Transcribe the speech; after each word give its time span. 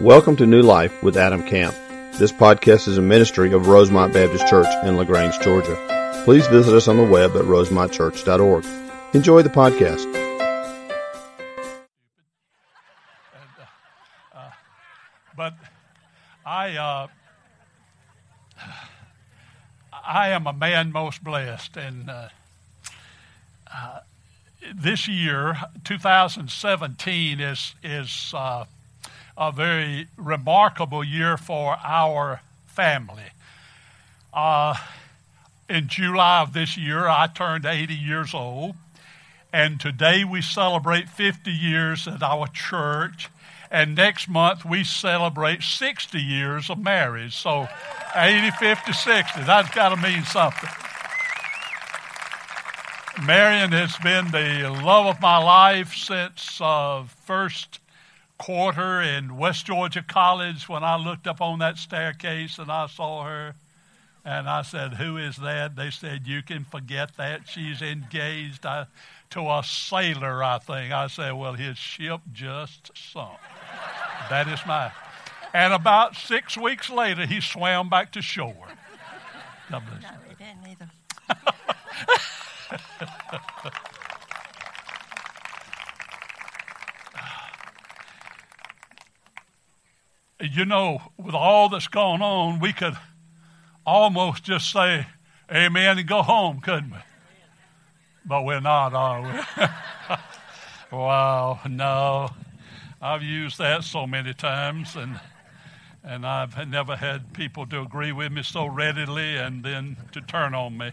Welcome 0.00 0.36
to 0.36 0.46
New 0.46 0.62
Life 0.62 1.02
with 1.02 1.16
Adam 1.16 1.42
Camp. 1.42 1.74
This 2.18 2.30
podcast 2.30 2.86
is 2.86 2.98
a 2.98 3.02
ministry 3.02 3.52
of 3.52 3.66
Rosemont 3.66 4.12
Baptist 4.14 4.46
Church 4.46 4.68
in 4.84 4.96
LaGrange, 4.96 5.40
Georgia. 5.40 6.22
Please 6.24 6.46
visit 6.46 6.72
us 6.72 6.86
on 6.86 6.98
the 6.98 7.02
web 7.02 7.34
at 7.34 7.42
rosemontchurch.org. 7.42 8.64
Enjoy 9.12 9.42
the 9.42 9.48
podcast. 9.48 10.04
but 15.36 15.54
I, 16.46 16.76
uh, 16.76 17.08
I 19.92 20.28
am 20.28 20.46
a 20.46 20.52
man 20.52 20.92
most 20.92 21.24
blessed, 21.24 21.76
and 21.76 22.08
uh, 22.08 22.28
uh, 23.74 23.98
this 24.72 25.08
year, 25.08 25.56
2017, 25.82 27.40
is 27.40 27.74
is 27.82 28.32
uh, 28.32 28.64
a 29.38 29.52
very 29.52 30.08
remarkable 30.16 31.04
year 31.04 31.36
for 31.36 31.76
our 31.84 32.40
family. 32.66 33.30
Uh, 34.34 34.74
in 35.68 35.86
July 35.86 36.42
of 36.42 36.52
this 36.52 36.76
year, 36.76 37.06
I 37.06 37.28
turned 37.28 37.64
80 37.64 37.94
years 37.94 38.34
old, 38.34 38.74
and 39.52 39.80
today 39.80 40.24
we 40.24 40.42
celebrate 40.42 41.08
50 41.08 41.52
years 41.52 42.08
at 42.08 42.22
our 42.22 42.48
church. 42.48 43.30
And 43.70 43.94
next 43.94 44.28
month 44.28 44.64
we 44.64 44.82
celebrate 44.82 45.62
60 45.62 46.18
years 46.18 46.68
of 46.70 46.78
marriage. 46.78 47.36
So 47.36 47.68
80, 48.16 48.50
50, 48.52 48.92
60. 48.92 49.42
That's 49.42 49.70
got 49.74 49.90
to 49.90 49.96
mean 49.96 50.24
something. 50.24 50.70
Marion 53.24 53.72
has 53.72 53.96
been 53.98 54.30
the 54.30 54.70
love 54.82 55.06
of 55.06 55.20
my 55.20 55.38
life 55.38 55.94
since 55.94 56.60
uh, 56.60 57.04
first 57.24 57.80
quarter 58.38 59.02
in 59.02 59.36
West 59.36 59.66
Georgia 59.66 60.02
College 60.02 60.68
when 60.68 60.84
I 60.84 60.96
looked 60.96 61.26
up 61.26 61.40
on 61.40 61.58
that 61.58 61.76
staircase 61.76 62.58
and 62.58 62.70
I 62.70 62.86
saw 62.86 63.24
her. 63.24 63.54
And 64.24 64.48
I 64.48 64.62
said, 64.62 64.94
Who 64.94 65.16
is 65.16 65.36
that? 65.36 65.76
They 65.76 65.90
said, 65.90 66.26
You 66.26 66.42
can 66.42 66.64
forget 66.64 67.16
that. 67.16 67.48
She's 67.48 67.80
engaged 67.82 68.66
I, 68.66 68.86
to 69.30 69.40
a 69.40 69.62
sailor, 69.64 70.42
I 70.42 70.58
think. 70.58 70.92
I 70.92 71.06
said, 71.06 71.32
Well, 71.32 71.54
his 71.54 71.78
ship 71.78 72.20
just 72.32 72.90
sunk. 72.94 73.38
that 74.28 74.48
is 74.48 74.60
my. 74.66 74.92
And 75.54 75.72
about 75.72 76.14
six 76.14 76.56
weeks 76.58 76.90
later, 76.90 77.26
he 77.26 77.40
swam 77.40 77.88
back 77.88 78.12
to 78.12 78.22
shore. 78.22 78.54
God 79.70 79.82
bless 79.86 80.02
No, 80.02 80.10
we 80.28 80.34
didn't 80.34 80.66
either. 80.68 80.90
you 90.40 90.64
know, 90.64 91.00
with 91.16 91.34
all 91.34 91.68
that's 91.68 91.88
gone 91.88 92.22
on, 92.22 92.60
we 92.60 92.72
could 92.72 92.96
almost 93.84 94.44
just 94.44 94.70
say 94.70 95.06
amen 95.52 95.98
and 95.98 96.08
go 96.08 96.22
home, 96.22 96.60
couldn't 96.60 96.90
we? 96.90 96.98
But 98.24 98.44
we're 98.44 98.60
not, 98.60 98.94
are 98.94 99.22
we? 99.22 99.66
wow, 100.96 101.60
no. 101.68 102.30
I've 103.00 103.22
used 103.22 103.58
that 103.58 103.84
so 103.84 104.06
many 104.06 104.34
times, 104.34 104.96
and 104.96 105.20
and 106.04 106.26
I've 106.26 106.68
never 106.68 106.96
had 106.96 107.32
people 107.32 107.66
to 107.66 107.80
agree 107.80 108.12
with 108.12 108.32
me 108.32 108.42
so 108.42 108.66
readily 108.66 109.36
and 109.36 109.62
then 109.62 109.96
to 110.12 110.20
turn 110.20 110.54
on 110.54 110.78
me. 110.78 110.92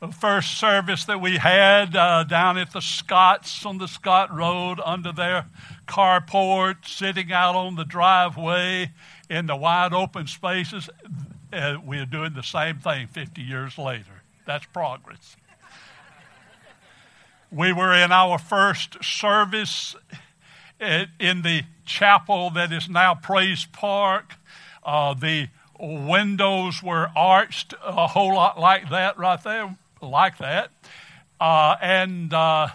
The 0.00 0.08
first 0.08 0.58
service 0.58 1.04
that 1.04 1.20
we 1.20 1.36
had 1.36 1.96
uh, 1.96 2.24
down 2.24 2.58
at 2.58 2.72
the 2.72 2.80
Scotts 2.80 3.64
on 3.64 3.78
the 3.78 3.88
Scott 3.88 4.34
Road 4.34 4.80
under 4.84 5.12
their 5.12 5.46
carport, 5.86 6.86
sitting 6.86 7.32
out 7.32 7.54
on 7.54 7.76
the 7.76 7.84
driveway 7.84 8.90
in 9.28 9.46
the 9.46 9.56
wide 9.56 9.92
open 9.92 10.26
spaces, 10.26 10.88
uh, 11.52 11.76
we 11.84 11.98
are 11.98 12.06
doing 12.06 12.34
the 12.34 12.42
same 12.42 12.78
thing 12.78 13.06
50 13.06 13.40
years 13.40 13.78
later. 13.78 14.22
That's 14.46 14.66
progress. 14.66 15.36
we 17.50 17.72
were 17.72 17.94
in 17.94 18.12
our 18.12 18.38
first 18.38 19.02
service 19.02 19.94
in 20.80 21.42
the 21.42 21.62
chapel 21.84 22.50
that 22.50 22.72
is 22.72 22.88
now 22.88 23.14
Praise 23.14 23.66
Park. 23.66 24.34
Uh, 24.82 25.14
the 25.14 25.48
windows 25.78 26.82
were 26.82 27.08
arched 27.16 27.74
a 27.82 28.06
whole 28.08 28.34
lot 28.34 28.58
like 28.58 28.90
that 28.90 29.18
right 29.18 29.42
there, 29.42 29.76
like 30.00 30.38
that. 30.38 30.70
Uh, 31.40 31.76
and 31.80 32.32
uh, 32.32 32.68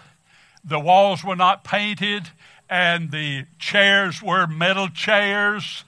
the 0.64 0.78
walls 0.78 1.24
were 1.24 1.36
not 1.36 1.64
painted, 1.64 2.28
and 2.70 3.10
the 3.10 3.44
chairs 3.58 4.22
were 4.22 4.46
metal 4.46 4.88
chairs. 4.88 5.84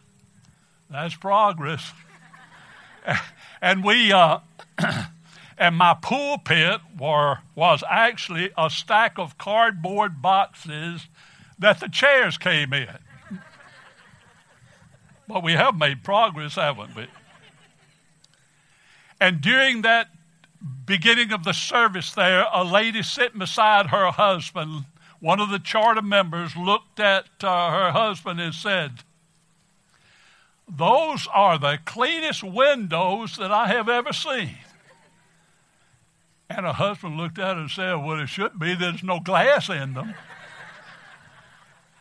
That's 0.90 1.14
progress. 1.14 1.92
and 3.62 3.84
we, 3.84 4.12
uh, 4.12 4.40
and 5.58 5.76
my 5.76 5.94
pulpit 5.94 6.80
were, 6.98 7.38
was 7.54 7.84
actually 7.88 8.50
a 8.58 8.68
stack 8.68 9.16
of 9.16 9.38
cardboard 9.38 10.20
boxes 10.20 11.06
that 11.56 11.78
the 11.78 11.88
chairs 11.88 12.36
came 12.36 12.72
in. 12.72 12.98
but 15.28 15.44
we 15.44 15.52
have 15.52 15.78
made 15.78 16.02
progress, 16.02 16.56
haven't 16.56 16.96
we? 16.96 17.06
And 19.20 19.40
during 19.40 19.82
that 19.82 20.08
beginning 20.84 21.32
of 21.32 21.44
the 21.44 21.52
service 21.52 22.12
there, 22.12 22.44
a 22.52 22.64
lady 22.64 23.04
sitting 23.04 23.38
beside 23.38 23.86
her 23.86 24.10
husband, 24.10 24.84
one 25.22 25.38
of 25.38 25.50
the 25.50 25.60
charter 25.60 26.02
members, 26.02 26.56
looked 26.56 26.98
at 26.98 27.26
uh, 27.44 27.70
her 27.70 27.92
husband 27.92 28.40
and 28.40 28.52
said, 28.52 29.04
Those 30.68 31.28
are 31.32 31.60
the 31.60 31.78
cleanest 31.84 32.42
windows 32.42 33.36
that 33.36 33.52
I 33.52 33.68
have 33.68 33.88
ever 33.88 34.12
seen. 34.12 34.56
And 36.50 36.66
her 36.66 36.72
husband 36.72 37.18
looked 37.18 37.38
at 37.38 37.54
her 37.54 37.62
and 37.62 37.70
said, 37.70 37.94
Well, 37.94 38.18
it 38.18 38.26
should 38.26 38.58
be. 38.58 38.74
There's 38.74 39.04
no 39.04 39.20
glass 39.20 39.68
in 39.68 39.94
them. 39.94 40.12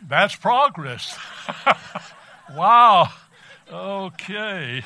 That's 0.01 0.35
progress. 0.35 1.15
wow. 2.55 3.07
Okay. 3.71 4.83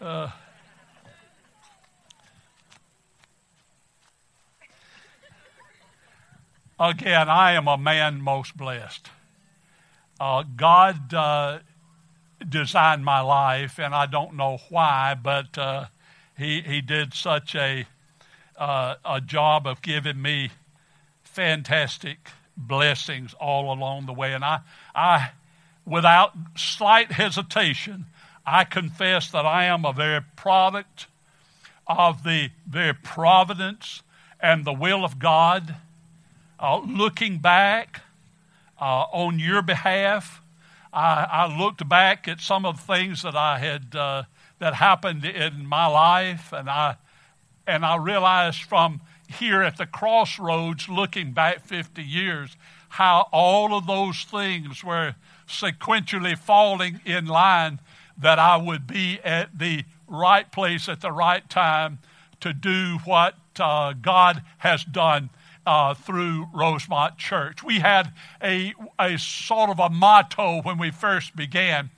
Uh, 0.00 0.30
again, 6.78 7.28
I 7.28 7.52
am 7.52 7.68
a 7.68 7.78
man 7.78 8.20
most 8.20 8.56
blessed. 8.56 9.10
Uh, 10.20 10.44
God 10.56 11.12
uh, 11.12 11.58
designed 12.48 13.04
my 13.04 13.20
life, 13.20 13.78
and 13.78 13.94
I 13.94 14.06
don't 14.06 14.34
know 14.34 14.58
why, 14.68 15.16
but 15.20 15.56
uh, 15.58 15.86
he, 16.36 16.62
he 16.62 16.80
did 16.80 17.14
such 17.14 17.54
a, 17.54 17.86
uh, 18.56 18.94
a 19.04 19.20
job 19.20 19.66
of 19.66 19.82
giving 19.82 20.20
me 20.20 20.50
fantastic 21.22 22.28
blessings 22.56 23.34
all 23.34 23.72
along 23.72 24.06
the 24.06 24.12
way. 24.12 24.32
And 24.32 24.44
I, 24.44 24.60
I, 24.94 25.30
without 25.84 26.32
slight 26.56 27.12
hesitation, 27.12 28.06
I 28.46 28.64
confess 28.64 29.30
that 29.30 29.46
I 29.46 29.64
am 29.64 29.84
a 29.84 29.92
very 29.92 30.20
product 30.36 31.06
of 31.86 32.22
the 32.22 32.50
very 32.68 32.94
providence 32.94 34.02
and 34.40 34.64
the 34.64 34.72
will 34.72 35.04
of 35.04 35.18
God. 35.18 35.76
Uh, 36.64 36.80
looking 36.86 37.36
back 37.36 38.00
uh, 38.80 39.04
on 39.12 39.38
your 39.38 39.60
behalf, 39.60 40.40
I, 40.94 41.28
I, 41.30 41.58
looked 41.58 41.86
back 41.86 42.26
at 42.26 42.40
some 42.40 42.64
of 42.64 42.78
the 42.78 42.94
things 42.94 43.20
that 43.20 43.36
I 43.36 43.58
had 43.58 43.94
uh, 43.94 44.22
that 44.60 44.72
happened 44.72 45.26
in 45.26 45.66
my 45.66 45.86
life, 45.86 46.54
and 46.54 46.70
I 46.70 46.96
and 47.66 47.84
I 47.84 47.96
realized 47.96 48.62
from 48.62 49.02
here 49.28 49.60
at 49.60 49.76
the 49.76 49.84
crossroads, 49.84 50.88
looking 50.88 51.32
back 51.32 51.60
50 51.60 52.02
years, 52.02 52.56
how 52.88 53.28
all 53.30 53.76
of 53.76 53.86
those 53.86 54.22
things 54.22 54.82
were 54.82 55.16
sequentially 55.46 56.38
falling 56.38 56.98
in 57.04 57.26
line 57.26 57.78
that 58.16 58.38
I 58.38 58.56
would 58.56 58.86
be 58.86 59.20
at 59.22 59.58
the 59.58 59.84
right 60.08 60.50
place 60.50 60.88
at 60.88 61.02
the 61.02 61.12
right 61.12 61.46
time 61.50 61.98
to 62.40 62.54
do 62.54 63.00
what 63.04 63.34
uh, 63.60 63.92
God 63.92 64.42
has 64.56 64.82
done 64.82 65.28
uh, 65.66 65.94
through 65.94 66.48
Rosemont 66.52 67.18
Church. 67.18 67.62
We 67.62 67.80
had 67.80 68.12
a, 68.42 68.74
a 68.98 69.18
sort 69.18 69.70
of 69.70 69.78
a 69.78 69.90
motto 69.90 70.62
when 70.62 70.78
we 70.78 70.90
first 70.90 71.34
began. 71.34 71.90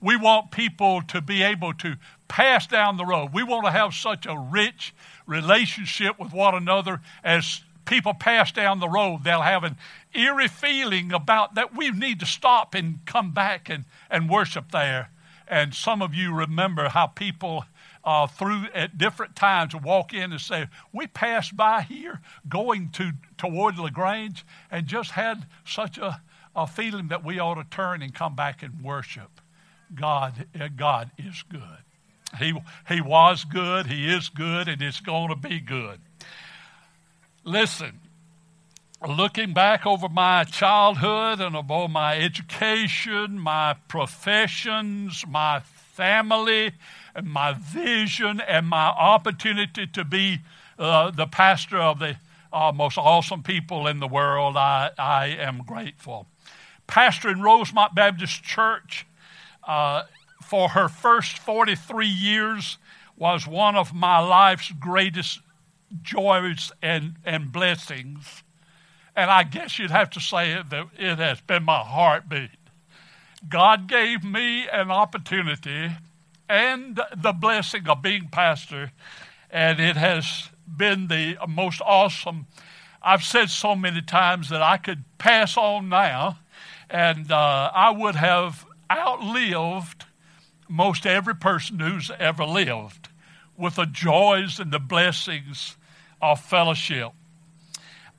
We 0.00 0.16
want 0.16 0.50
people 0.50 1.02
to 1.08 1.20
be 1.20 1.42
able 1.42 1.72
to 1.74 1.96
pass 2.28 2.66
down 2.66 2.96
the 2.96 3.06
road. 3.06 3.30
We 3.32 3.42
want 3.42 3.64
to 3.64 3.70
have 3.70 3.94
such 3.94 4.26
a 4.26 4.36
rich 4.36 4.94
relationship 5.26 6.18
with 6.18 6.32
one 6.32 6.54
another 6.54 7.00
as 7.22 7.62
people 7.84 8.14
pass 8.14 8.52
down 8.52 8.80
the 8.80 8.88
road. 8.88 9.24
They'll 9.24 9.42
have 9.42 9.64
an 9.64 9.76
eerie 10.14 10.48
feeling 10.48 11.12
about 11.12 11.54
that 11.54 11.74
we 11.74 11.90
need 11.90 12.20
to 12.20 12.26
stop 12.26 12.74
and 12.74 12.98
come 13.06 13.32
back 13.32 13.68
and, 13.68 13.84
and 14.10 14.28
worship 14.28 14.70
there. 14.72 15.10
And 15.46 15.74
some 15.74 16.00
of 16.00 16.14
you 16.14 16.34
remember 16.34 16.88
how 16.88 17.06
people 17.06 17.64
uh, 18.04 18.26
through 18.26 18.66
at 18.74 18.98
different 18.98 19.34
times 19.34 19.74
walk 19.74 20.12
in 20.12 20.32
and 20.32 20.40
say, 20.40 20.68
"We 20.92 21.06
passed 21.06 21.56
by 21.56 21.82
here 21.82 22.20
going 22.48 22.90
to 22.90 23.12
toward 23.38 23.78
LaGrange 23.78 24.44
and 24.70 24.86
just 24.86 25.12
had 25.12 25.46
such 25.64 25.98
a 25.98 26.20
a 26.56 26.66
feeling 26.66 27.08
that 27.08 27.24
we 27.24 27.38
ought 27.38 27.54
to 27.54 27.64
turn 27.64 28.02
and 28.02 28.14
come 28.14 28.34
back 28.34 28.62
and 28.62 28.82
worship. 28.82 29.40
God, 29.94 30.46
uh, 30.58 30.68
God 30.74 31.10
is 31.18 31.42
good. 31.48 31.60
He, 32.38 32.54
he 32.88 33.00
was 33.00 33.44
good, 33.44 33.86
He 33.86 34.12
is 34.12 34.28
good, 34.28 34.68
and 34.68 34.80
it's 34.82 35.00
going 35.00 35.28
to 35.28 35.36
be 35.36 35.60
good. 35.60 36.00
Listen, 37.44 38.00
looking 39.06 39.52
back 39.52 39.86
over 39.86 40.08
my 40.08 40.44
childhood 40.44 41.40
and 41.40 41.54
over 41.54 41.88
my 41.88 42.16
education, 42.16 43.38
my 43.38 43.76
professions, 43.88 45.24
my 45.28 45.60
family, 45.60 46.72
and 47.14 47.26
my 47.26 47.52
vision, 47.52 48.40
and 48.40 48.66
my 48.66 48.86
opportunity 48.86 49.86
to 49.86 50.04
be 50.04 50.40
uh, 50.78 51.10
the 51.10 51.26
pastor 51.26 51.78
of 51.78 51.98
the 51.98 52.16
uh, 52.52 52.72
most 52.72 52.98
awesome 52.98 53.42
people 53.42 53.86
in 53.86 54.00
the 54.00 54.08
world, 54.08 54.56
I, 54.56 54.90
I 54.98 55.26
am 55.26 55.62
grateful. 55.66 56.26
Pastor 56.86 57.28
in 57.28 57.42
Rosemont 57.42 57.94
Baptist 57.94 58.42
Church 58.42 59.06
uh, 59.66 60.04
for 60.42 60.70
her 60.70 60.88
first 60.88 61.38
43 61.38 62.06
years 62.06 62.78
was 63.16 63.46
one 63.46 63.76
of 63.76 63.94
my 63.94 64.18
life's 64.18 64.70
greatest 64.72 65.40
joys 66.02 66.70
and, 66.82 67.14
and 67.24 67.50
blessings. 67.50 68.42
And 69.16 69.30
I 69.30 69.44
guess 69.44 69.78
you'd 69.78 69.90
have 69.90 70.10
to 70.10 70.20
say 70.20 70.60
that 70.68 70.86
it 70.98 71.18
has 71.18 71.40
been 71.40 71.64
my 71.64 71.80
heartbeat. 71.80 72.50
God 73.48 73.88
gave 73.88 74.24
me 74.24 74.68
an 74.68 74.90
opportunity 74.90 75.90
and 76.48 77.00
the 77.16 77.32
blessing 77.32 77.88
of 77.88 78.02
being 78.02 78.28
pastor, 78.28 78.92
and 79.50 79.80
it 79.80 79.96
has 79.96 80.50
been 80.66 81.08
the 81.08 81.36
most 81.48 81.80
awesome. 81.84 82.46
I've 83.02 83.22
said 83.22 83.50
so 83.50 83.74
many 83.74 84.02
times 84.02 84.48
that 84.50 84.62
I 84.62 84.76
could 84.76 85.04
pass 85.18 85.56
on 85.56 85.88
now, 85.88 86.38
and 86.90 87.30
uh, 87.30 87.70
I 87.74 87.90
would 87.90 88.16
have 88.16 88.64
outlived 88.90 90.04
most 90.68 91.06
every 91.06 91.34
person 91.34 91.78
who's 91.78 92.10
ever 92.18 92.44
lived 92.44 93.08
with 93.56 93.76
the 93.76 93.86
joys 93.86 94.58
and 94.58 94.72
the 94.72 94.78
blessings 94.78 95.76
of 96.20 96.40
fellowship. 96.40 97.12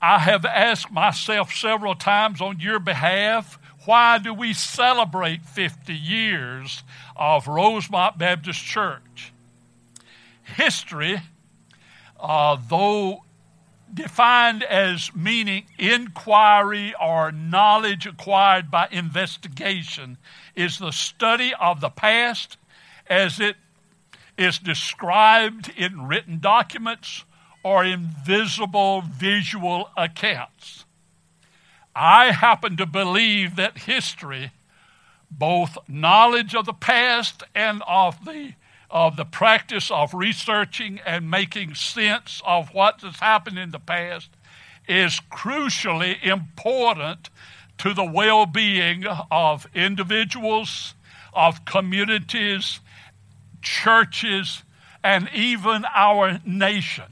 I 0.00 0.18
have 0.20 0.44
asked 0.44 0.90
myself 0.90 1.52
several 1.52 1.94
times 1.94 2.40
on 2.40 2.60
your 2.60 2.78
behalf 2.78 3.58
why 3.86 4.18
do 4.18 4.34
we 4.34 4.52
celebrate 4.52 5.44
50 5.44 5.94
years 5.94 6.82
of 7.18 7.48
Rosemont 7.48 8.18
Baptist 8.18 8.62
Church? 8.62 9.32
History, 10.42 11.20
uh, 12.20 12.56
though 12.68 13.22
defined 13.92 14.62
as 14.62 15.14
meaning 15.14 15.64
inquiry 15.78 16.94
or 17.00 17.32
knowledge 17.32 18.06
acquired 18.06 18.70
by 18.70 18.88
investigation, 18.90 20.18
is 20.54 20.78
the 20.78 20.90
study 20.90 21.52
of 21.60 21.80
the 21.80 21.90
past 21.90 22.58
as 23.08 23.40
it 23.40 23.56
is 24.36 24.58
described 24.58 25.72
in 25.76 26.06
written 26.06 26.38
documents 26.40 27.24
or 27.62 27.84
invisible 27.84 29.02
visual 29.02 29.90
accounts. 29.96 30.84
I 31.94 32.32
happen 32.32 32.76
to 32.76 32.86
believe 32.86 33.56
that 33.56 33.78
history, 33.78 34.52
both 35.30 35.76
knowledge 35.88 36.54
of 36.54 36.66
the 36.66 36.72
past 36.72 37.42
and 37.54 37.82
of 37.86 38.24
the 38.24 38.52
of 38.88 39.16
the 39.16 39.24
practice 39.24 39.90
of 39.90 40.14
researching 40.14 41.00
and 41.04 41.28
making 41.28 41.74
sense 41.74 42.40
of 42.46 42.72
what 42.72 43.00
has 43.00 43.16
happened 43.16 43.58
in 43.58 43.72
the 43.72 43.80
past, 43.80 44.30
is 44.88 45.20
crucially 45.30 46.22
important 46.22 47.28
to 47.78 47.92
the 47.92 48.04
well 48.04 48.46
being 48.46 49.04
of 49.30 49.66
individuals, 49.74 50.94
of 51.34 51.64
communities, 51.64 52.80
churches, 53.60 54.62
and 55.02 55.28
even 55.34 55.84
our 55.94 56.40
nation. 56.44 57.04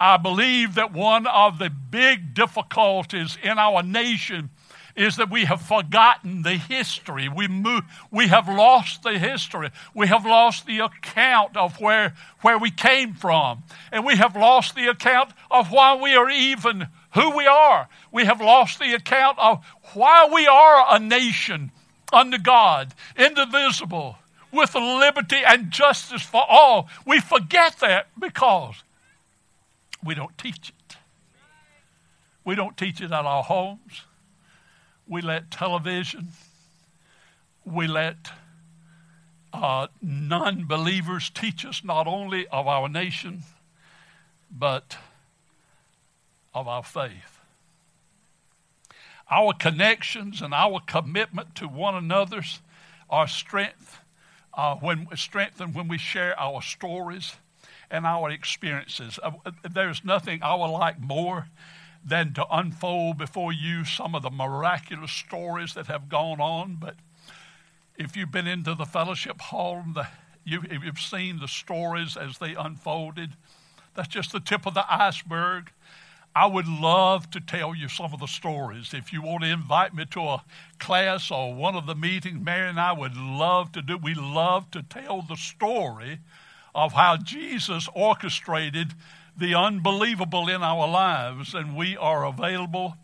I 0.00 0.16
believe 0.16 0.74
that 0.74 0.92
one 0.92 1.26
of 1.26 1.58
the 1.58 1.70
big 1.70 2.34
difficulties 2.34 3.38
in 3.42 3.58
our 3.58 3.82
nation 3.82 4.50
is 4.96 5.16
that 5.16 5.30
we 5.30 5.44
have 5.44 5.62
forgotten 5.62 6.42
the 6.42 6.54
history. 6.54 7.28
We, 7.28 7.48
move, 7.48 7.84
we 8.10 8.28
have 8.28 8.48
lost 8.48 9.02
the 9.02 9.18
history. 9.18 9.70
We 9.94 10.06
have 10.08 10.24
lost 10.24 10.66
the 10.66 10.80
account 10.80 11.56
of 11.56 11.80
where, 11.80 12.14
where 12.42 12.58
we 12.58 12.70
came 12.70 13.14
from. 13.14 13.62
And 13.90 14.04
we 14.04 14.16
have 14.16 14.36
lost 14.36 14.74
the 14.74 14.88
account 14.88 15.30
of 15.50 15.70
why 15.70 15.94
we 15.94 16.14
are 16.14 16.28
even 16.28 16.88
who 17.14 17.36
we 17.36 17.46
are. 17.46 17.88
We 18.10 18.24
have 18.24 18.40
lost 18.40 18.78
the 18.78 18.94
account 18.94 19.38
of 19.38 19.64
why 19.94 20.28
we 20.32 20.46
are 20.46 20.86
a 20.94 20.98
nation 20.98 21.72
under 22.12 22.38
God, 22.38 22.94
indivisible, 23.16 24.16
with 24.52 24.74
liberty 24.74 25.40
and 25.46 25.70
justice 25.70 26.22
for 26.22 26.44
all. 26.46 26.88
We 27.06 27.20
forget 27.20 27.78
that 27.80 28.08
because 28.18 28.82
we 30.04 30.14
don't 30.14 30.36
teach 30.36 30.68
it. 30.68 30.96
We 32.44 32.54
don't 32.54 32.76
teach 32.76 33.00
it 33.00 33.12
at 33.12 33.24
our 33.24 33.42
homes. 33.42 34.02
We 35.12 35.20
let 35.20 35.50
television, 35.50 36.28
we 37.66 37.86
let 37.86 38.30
uh, 39.52 39.88
non 40.00 40.64
believers 40.64 41.28
teach 41.28 41.66
us 41.66 41.84
not 41.84 42.06
only 42.06 42.46
of 42.46 42.66
our 42.66 42.88
nation, 42.88 43.42
but 44.50 44.96
of 46.54 46.66
our 46.66 46.82
faith. 46.82 47.40
Our 49.30 49.52
connections 49.52 50.40
and 50.40 50.54
our 50.54 50.80
commitment 50.80 51.56
to 51.56 51.68
one 51.68 51.94
another's 51.94 52.60
are 53.10 53.28
strength 53.28 53.98
uh, 54.54 54.76
when 54.76 55.08
strengthened 55.14 55.74
when 55.74 55.88
we 55.88 55.98
share 55.98 56.40
our 56.40 56.62
stories 56.62 57.36
and 57.90 58.06
our 58.06 58.30
experiences. 58.30 59.18
Uh, 59.22 59.32
there's 59.70 60.06
nothing 60.06 60.42
I 60.42 60.54
would 60.54 60.72
like 60.72 60.98
more 60.98 61.48
than 62.04 62.32
to 62.34 62.46
unfold 62.50 63.18
before 63.18 63.52
you 63.52 63.84
some 63.84 64.14
of 64.14 64.22
the 64.22 64.30
miraculous 64.30 65.12
stories 65.12 65.74
that 65.74 65.86
have 65.86 66.08
gone 66.08 66.40
on. 66.40 66.76
But 66.80 66.96
if 67.96 68.16
you've 68.16 68.32
been 68.32 68.46
into 68.46 68.74
the 68.74 68.84
fellowship 68.84 69.40
hall, 69.40 69.84
the, 69.94 70.08
you, 70.44 70.62
you've 70.70 71.00
seen 71.00 71.38
the 71.38 71.48
stories 71.48 72.16
as 72.16 72.38
they 72.38 72.54
unfolded. 72.54 73.30
That's 73.94 74.08
just 74.08 74.32
the 74.32 74.40
tip 74.40 74.66
of 74.66 74.74
the 74.74 74.84
iceberg. 74.92 75.70
I 76.34 76.46
would 76.46 76.66
love 76.66 77.30
to 77.32 77.40
tell 77.40 77.74
you 77.74 77.88
some 77.88 78.14
of 78.14 78.20
the 78.20 78.26
stories. 78.26 78.94
If 78.94 79.12
you 79.12 79.20
want 79.20 79.42
to 79.42 79.50
invite 79.50 79.94
me 79.94 80.06
to 80.06 80.20
a 80.20 80.44
class 80.78 81.30
or 81.30 81.54
one 81.54 81.76
of 81.76 81.86
the 81.86 81.94
meetings, 81.94 82.42
Mary 82.42 82.70
and 82.70 82.80
I 82.80 82.92
would 82.92 83.16
love 83.16 83.70
to 83.72 83.82
do. 83.82 83.98
We 83.98 84.14
love 84.14 84.70
to 84.70 84.82
tell 84.82 85.20
the 85.20 85.36
story 85.36 86.20
of 86.74 86.94
how 86.94 87.18
Jesus 87.18 87.86
orchestrated 87.94 88.94
the 89.36 89.54
unbelievable 89.54 90.48
in 90.48 90.62
our 90.62 90.88
lives, 90.88 91.54
and 91.54 91.76
we 91.76 91.96
are 91.96 92.24
available 92.24 92.96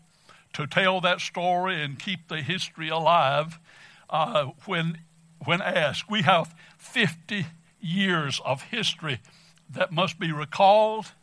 to 0.53 0.67
tell 0.67 1.01
that 1.01 1.21
story 1.21 1.81
and 1.81 1.99
keep 1.99 2.27
the 2.27 2.41
history 2.41 2.89
alive 2.89 3.59
uh, 4.09 4.45
when, 4.65 4.99
when 5.45 5.61
asked. 5.61 6.09
We 6.09 6.23
have 6.23 6.55
50 6.77 7.45
years 7.81 8.41
of 8.45 8.63
history 8.63 9.19
that 9.69 9.91
must 9.91 10.19
be 10.19 10.31
recalled 10.31 11.13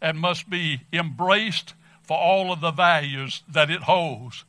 and 0.00 0.18
must 0.18 0.50
be 0.50 0.82
embraced 0.92 1.74
for 2.02 2.18
all 2.18 2.52
of 2.52 2.60
the 2.60 2.70
values 2.70 3.42
that 3.48 3.70
it 3.70 3.82
holds. 3.82 4.44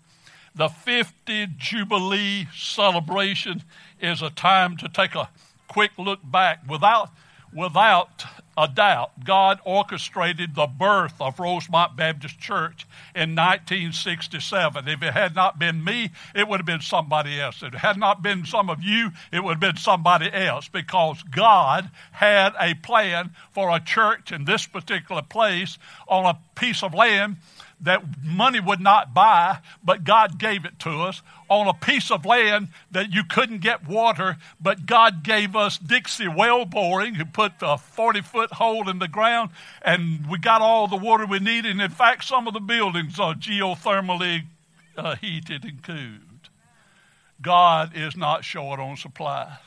The 0.53 0.69
50 0.69 1.47
Jubilee 1.57 2.47
celebration 2.55 3.63
is 3.99 4.21
a 4.21 4.29
time 4.29 4.77
to 4.77 4.89
take 4.89 5.15
a 5.15 5.29
quick 5.67 5.91
look 5.97 6.19
back 6.23 6.59
without 6.69 7.09
without 7.55 8.25
a 8.57 8.67
doubt, 8.67 9.23
God 9.23 9.59
orchestrated 9.65 10.55
the 10.55 10.67
birth 10.67 11.13
of 11.19 11.39
Rosemont 11.39 11.95
Baptist 11.95 12.39
Church 12.39 12.85
in 13.13 13.35
1967. 13.35 14.87
If 14.87 15.03
it 15.03 15.13
had 15.13 15.35
not 15.35 15.59
been 15.59 15.83
me, 15.83 16.11
it 16.33 16.47
would 16.47 16.59
have 16.59 16.65
been 16.65 16.81
somebody 16.81 17.39
else. 17.39 17.61
If 17.63 17.73
it 17.73 17.79
had 17.79 17.97
not 17.97 18.21
been 18.21 18.45
some 18.45 18.69
of 18.69 18.81
you, 18.81 19.11
it 19.31 19.43
would 19.43 19.53
have 19.53 19.59
been 19.59 19.77
somebody 19.77 20.31
else 20.31 20.69
because 20.69 21.21
God 21.23 21.89
had 22.11 22.53
a 22.59 22.75
plan 22.75 23.31
for 23.51 23.75
a 23.75 23.79
church 23.79 24.31
in 24.31 24.45
this 24.45 24.65
particular 24.65 25.21
place 25.21 25.77
on 26.07 26.25
a 26.25 26.39
piece 26.59 26.81
of 26.81 26.93
land 26.93 27.37
that 27.85 28.03
money 28.23 28.59
would 28.59 28.81
not 28.81 29.13
buy, 29.13 29.59
but 29.83 30.03
God 30.03 30.37
gave 30.37 30.65
it 30.65 30.77
to 30.79 30.89
us 31.01 31.21
on 31.49 31.67
a 31.67 31.73
piece 31.73 32.11
of 32.11 32.25
land 32.25 32.69
that 32.91 33.13
you 33.13 33.23
couldn't 33.23 33.61
get 33.61 33.87
water, 33.87 34.37
but 34.59 34.85
God 34.85 35.23
gave 35.23 35.55
us 35.55 35.77
Dixie 35.77 36.27
well 36.27 36.65
boring, 36.65 37.15
who 37.15 37.25
put 37.25 37.53
a 37.61 37.77
40 37.77 38.21
foot 38.21 38.51
hole 38.53 38.89
in 38.89 38.99
the 38.99 39.07
ground, 39.07 39.51
and 39.81 40.29
we 40.29 40.37
got 40.39 40.61
all 40.61 40.87
the 40.87 40.97
water 40.97 41.25
we 41.25 41.39
needed. 41.39 41.71
And 41.71 41.81
in 41.81 41.91
fact, 41.91 42.25
some 42.25 42.47
of 42.47 42.53
the 42.53 42.59
buildings 42.59 43.19
are 43.19 43.35
geothermally 43.35 44.45
uh, 44.97 45.15
heated 45.15 45.63
and 45.63 45.81
cooled. 45.81 46.49
God 47.41 47.91
is 47.95 48.17
not 48.17 48.43
short 48.43 48.79
on 48.79 48.97
supply. 48.97 49.57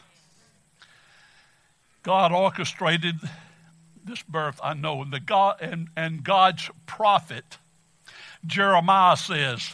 God 2.02 2.32
orchestrated 2.32 3.16
this 4.04 4.22
birth, 4.22 4.58
I 4.62 4.74
know, 4.74 5.02
and, 5.02 5.12
the 5.12 5.20
God, 5.20 5.60
and, 5.60 5.88
and 5.96 6.24
God's 6.24 6.70
prophet 6.86 7.58
Jeremiah 8.46 9.16
says 9.16 9.70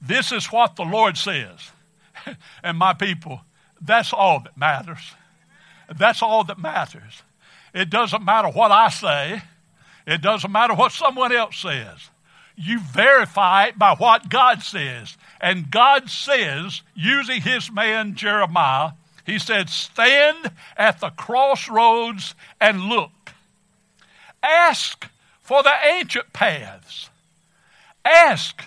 This 0.00 0.32
is 0.32 0.46
what 0.46 0.76
the 0.76 0.84
Lord 0.84 1.16
says. 1.16 1.70
and 2.62 2.78
my 2.78 2.92
people, 2.92 3.40
that's 3.80 4.12
all 4.12 4.40
that 4.40 4.56
matters. 4.56 5.14
That's 5.96 6.22
all 6.22 6.44
that 6.44 6.58
matters. 6.58 7.22
It 7.74 7.90
doesn't 7.90 8.24
matter 8.24 8.48
what 8.48 8.72
I 8.72 8.88
say, 8.88 9.42
it 10.06 10.22
doesn't 10.22 10.52
matter 10.52 10.74
what 10.74 10.92
someone 10.92 11.32
else 11.32 11.58
says. 11.58 12.10
You 12.56 12.80
verify 12.80 13.66
it 13.66 13.78
by 13.78 13.94
what 13.94 14.30
God 14.30 14.62
says. 14.62 15.16
And 15.42 15.70
God 15.70 16.08
says, 16.08 16.80
using 16.94 17.42
his 17.42 17.70
man 17.70 18.14
Jeremiah, 18.14 18.92
he 19.26 19.38
said, 19.38 19.68
Stand 19.68 20.52
at 20.76 21.00
the 21.00 21.10
crossroads 21.10 22.34
and 22.58 22.80
look. 22.84 23.10
Ask 24.42 25.06
for 25.40 25.62
the 25.62 25.74
ancient 25.84 26.32
paths. 26.32 27.10
Ask 28.06 28.62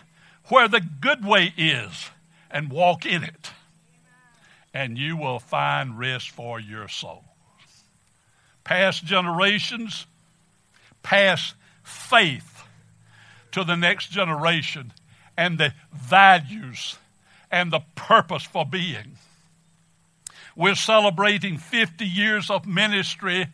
where 0.49 0.67
the 0.67 0.81
good 0.81 1.25
way 1.25 1.53
is 1.55 2.09
and 2.51 2.69
walk 2.69 3.05
in 3.05 3.23
it. 3.23 3.51
And 4.73 4.97
you 4.97 5.15
will 5.15 5.39
find 5.39 5.97
rest 5.97 6.29
for 6.29 6.59
your 6.59 6.89
soul. 6.89 7.23
Past 8.63 9.05
generations 9.05 10.05
pass 11.01 11.55
faith 11.83 12.63
to 13.51 13.63
the 13.63 13.75
next 13.75 14.11
generation 14.11 14.91
and 15.37 15.57
the 15.57 15.73
values 15.93 16.97
and 17.49 17.71
the 17.71 17.81
purpose 17.95 18.43
for 18.43 18.65
being. 18.65 19.17
We're 20.55 20.75
celebrating 20.75 21.57
50 21.57 22.05
years 22.05 22.49
of 22.49 22.67
ministry 22.67 23.47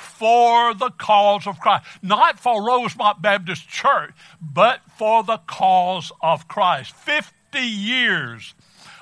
for 0.00 0.74
the 0.74 0.90
cause 0.90 1.46
of 1.46 1.60
Christ. 1.60 1.84
Not 2.02 2.40
for 2.40 2.64
Rosemont 2.64 3.22
Baptist 3.22 3.68
Church, 3.68 4.12
but 4.40 4.80
for 4.96 5.22
the 5.22 5.38
cause 5.46 6.10
of 6.20 6.48
Christ. 6.48 6.94
50 6.96 7.60
years 7.60 8.54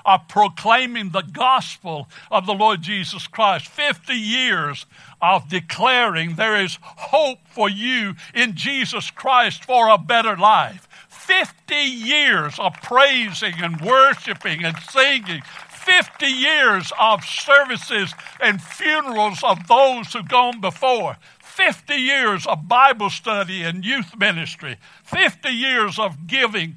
of 0.05 0.27
proclaiming 0.27 1.09
the 1.09 1.21
gospel 1.21 2.07
of 2.31 2.45
the 2.45 2.53
Lord 2.53 2.81
Jesus 2.81 3.27
Christ. 3.27 3.67
50 3.67 4.13
years 4.13 4.85
of 5.21 5.49
declaring 5.49 6.35
there 6.35 6.59
is 6.59 6.79
hope 6.81 7.39
for 7.49 7.69
you 7.69 8.15
in 8.33 8.55
Jesus 8.55 9.11
Christ 9.11 9.65
for 9.65 9.89
a 9.89 9.97
better 9.97 10.35
life. 10.35 10.87
50 11.09 11.75
years 11.75 12.57
of 12.57 12.73
praising 12.81 13.55
and 13.61 13.79
worshiping 13.81 14.63
and 14.65 14.77
singing. 14.79 15.41
50 15.89 16.27
years 16.27 16.93
of 16.99 17.25
services 17.25 18.13
and 18.39 18.61
funerals 18.61 19.43
of 19.43 19.67
those 19.67 20.13
who've 20.13 20.27
gone 20.27 20.61
before. 20.61 21.17
50 21.39 21.95
years 21.95 22.45
of 22.45 22.67
Bible 22.67 23.09
study 23.09 23.63
and 23.63 23.83
youth 23.83 24.15
ministry. 24.15 24.77
50 25.03 25.49
years 25.49 25.97
of 25.97 26.27
giving, 26.27 26.75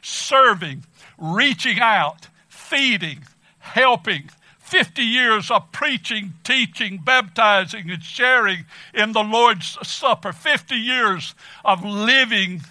serving, 0.00 0.84
reaching 1.18 1.80
out, 1.80 2.28
feeding, 2.48 3.24
helping. 3.58 4.30
50 4.60 5.02
years 5.02 5.50
of 5.50 5.70
preaching, 5.70 6.32
teaching, 6.42 6.98
baptizing, 7.04 7.90
and 7.90 8.02
sharing 8.02 8.64
in 8.94 9.12
the 9.12 9.22
Lord's 9.22 9.76
Supper. 9.86 10.32
50 10.32 10.74
years 10.74 11.34
of 11.62 11.84
living 11.84 12.62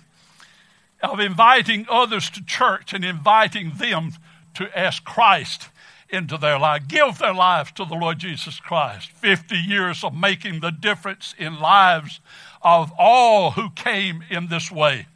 of 1.03 1.19
inviting 1.19 1.85
others 1.91 2.31
to 2.31 2.43
church 2.43 2.91
and 2.91 3.05
inviting 3.05 3.73
them 3.77 4.13
to 4.55 4.67
ask 4.77 5.03
Christ 5.03 5.69
into 6.09 6.37
their 6.37 6.59
life, 6.59 6.87
give 6.87 7.17
their 7.17 7.33
lives 7.33 7.71
to 7.73 7.85
the 7.85 7.95
Lord 7.95 8.19
Jesus 8.19 8.59
Christ. 8.59 9.11
50 9.11 9.55
years 9.55 10.03
of 10.03 10.13
making 10.13 10.59
the 10.59 10.71
difference 10.71 11.33
in 11.37 11.59
lives 11.59 12.19
of 12.61 12.91
all 12.97 13.51
who 13.51 13.69
came 13.71 14.23
in 14.29 14.47
this 14.47 14.71
way. 14.71 15.07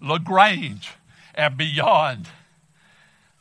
LaGrange 0.00 0.92
and 1.34 1.56
beyond 1.56 2.28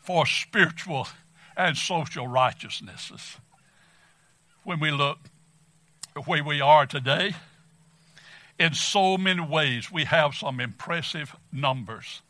for 0.01 0.25
spiritual 0.25 1.07
and 1.55 1.77
social 1.77 2.27
righteousnesses. 2.27 3.37
When 4.63 4.79
we 4.79 4.91
look 4.91 5.19
at 6.15 6.27
where 6.27 6.43
we 6.43 6.61
are 6.61 6.85
today, 6.85 7.35
in 8.59 8.73
so 8.73 9.17
many 9.17 9.41
ways, 9.41 9.89
we 9.91 10.03
have 10.03 10.35
some 10.35 10.59
impressive 10.59 11.35
numbers. 11.51 12.21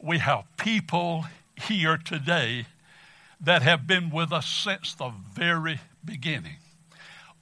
We 0.00 0.18
have 0.18 0.44
people 0.56 1.26
here 1.56 1.96
today 1.96 2.66
that 3.42 3.62
have 3.62 3.86
been 3.86 4.10
with 4.10 4.32
us 4.32 4.46
since 4.46 4.94
the 4.94 5.12
very 5.32 5.80
beginning. 6.04 6.56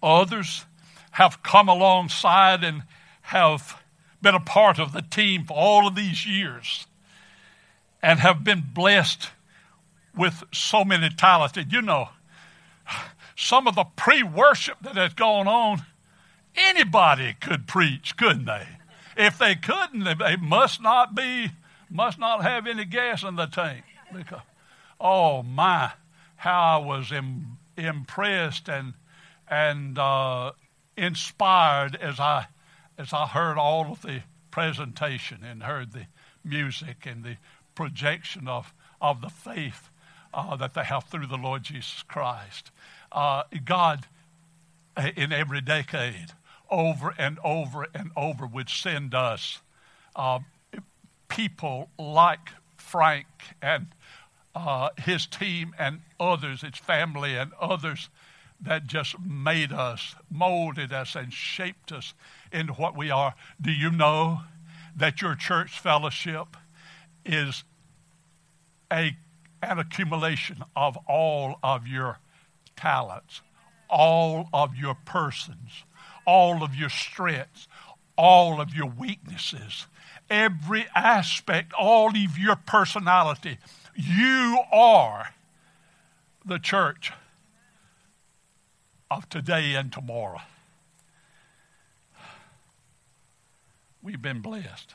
Others 0.02 0.64
have 1.12 1.42
come 1.42 1.68
alongside 1.68 2.64
and 2.64 2.82
have 3.22 3.80
been 4.22 4.34
a 4.34 4.40
part 4.40 4.78
of 4.78 4.92
the 4.92 5.02
team 5.02 5.44
for 5.44 5.54
all 5.54 5.86
of 5.86 5.94
these 5.94 6.26
years 6.26 6.86
and 8.02 8.18
have 8.20 8.42
been 8.42 8.64
blessed 8.74 9.30
with 10.16 10.42
so 10.52 10.84
many 10.84 11.10
talented. 11.10 11.72
You 11.72 11.82
know, 11.82 12.08
some 13.36 13.66
of 13.66 13.74
the 13.74 13.84
pre 13.84 14.22
worship 14.22 14.78
that 14.82 14.96
has 14.96 15.14
gone 15.14 15.46
on 15.46 15.84
Anybody 16.56 17.34
could 17.40 17.66
preach, 17.66 18.16
couldn't 18.16 18.46
they? 18.46 18.66
If 19.16 19.38
they 19.38 19.54
couldn't, 19.54 20.04
they 20.18 20.36
must 20.36 20.80
not 20.80 21.14
be, 21.14 21.50
must 21.88 22.18
not 22.18 22.42
have 22.42 22.66
any 22.66 22.84
gas 22.84 23.22
in 23.22 23.36
the 23.36 23.46
tank. 23.46 23.84
Because, 24.14 24.40
oh 25.00 25.42
my, 25.42 25.92
how 26.36 26.80
I 26.80 26.84
was 26.84 27.10
Im- 27.12 27.58
impressed 27.76 28.68
and 28.68 28.94
and 29.48 29.98
uh, 29.98 30.52
inspired 30.96 31.96
as 31.96 32.20
I 32.20 32.46
as 32.98 33.12
I 33.12 33.26
heard 33.26 33.58
all 33.58 33.90
of 33.90 34.02
the 34.02 34.22
presentation 34.50 35.42
and 35.42 35.62
heard 35.62 35.92
the 35.92 36.06
music 36.44 37.06
and 37.06 37.24
the 37.24 37.36
projection 37.74 38.46
of 38.46 38.72
of 39.00 39.20
the 39.20 39.30
faith 39.30 39.90
uh, 40.32 40.56
that 40.56 40.74
they 40.74 40.84
have 40.84 41.04
through 41.04 41.26
the 41.26 41.36
Lord 41.36 41.62
Jesus 41.62 42.04
Christ. 42.06 42.70
Uh, 43.10 43.42
God, 43.64 44.06
in 45.16 45.32
every 45.32 45.60
decade, 45.60 46.32
over 46.70 47.14
and 47.18 47.38
over 47.42 47.86
and 47.94 48.10
over 48.16 48.46
would 48.46 48.68
send 48.68 49.14
us 49.14 49.60
uh, 50.14 50.40
people 51.28 51.88
like 51.98 52.50
Frank 52.76 53.26
and 53.62 53.88
uh, 54.54 54.90
his 54.98 55.26
team 55.26 55.74
and 55.78 56.00
others, 56.18 56.62
his 56.62 56.76
family 56.76 57.36
and 57.36 57.52
others 57.60 58.08
that 58.60 58.86
just 58.86 59.18
made 59.18 59.72
us, 59.72 60.14
molded 60.30 60.92
us, 60.92 61.14
and 61.14 61.32
shaped 61.32 61.92
us 61.92 62.12
into 62.52 62.72
what 62.74 62.96
we 62.96 63.10
are. 63.10 63.34
Do 63.60 63.70
you 63.72 63.90
know 63.90 64.40
that 64.94 65.22
your 65.22 65.34
church 65.34 65.78
fellowship 65.78 66.56
is 67.24 67.64
a, 68.92 69.16
an 69.62 69.78
accumulation 69.78 70.62
of 70.76 70.98
all 71.08 71.58
of 71.62 71.86
your 71.86 72.18
talents, 72.76 73.40
all 73.88 74.48
of 74.52 74.76
your 74.76 74.96
persons? 75.06 75.84
all 76.30 76.62
of 76.62 76.74
your 76.74 76.88
strengths, 76.88 77.66
all 78.16 78.60
of 78.60 78.74
your 78.74 78.86
weaknesses, 78.86 79.86
every 80.28 80.86
aspect, 80.94 81.72
all 81.72 82.08
of 82.08 82.38
your 82.38 82.56
personality. 82.56 83.58
You 83.94 84.58
are 84.72 85.34
the 86.44 86.58
church 86.58 87.12
of 89.10 89.28
today 89.28 89.74
and 89.74 89.92
tomorrow. 89.92 90.40
We've 94.02 94.22
been 94.22 94.40
blessed. 94.40 94.94